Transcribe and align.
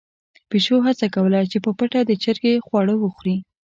پيشو 0.49 0.77
هڅه 0.87 1.05
کوله 1.15 1.39
چې 1.51 1.57
په 1.65 1.71
پټه 1.77 1.99
د 2.05 2.11
چرګې 2.23 2.63
خواړه 2.65 2.93
وخوري. 2.97 3.37